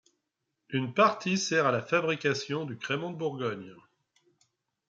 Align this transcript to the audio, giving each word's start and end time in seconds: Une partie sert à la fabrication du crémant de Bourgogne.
Une 0.71 0.95
partie 0.95 1.37
sert 1.37 1.67
à 1.67 1.71
la 1.71 1.83
fabrication 1.83 2.65
du 2.65 2.75
crémant 2.75 3.11
de 3.11 3.17
Bourgogne. 3.17 3.75